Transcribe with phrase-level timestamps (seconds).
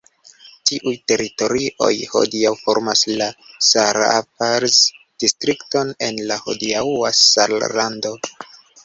[0.67, 3.27] Tiuj teritorioj hodiaŭ formas la
[3.67, 8.15] Saarpfalz-distrikton en la hodiaŭa Sarlando.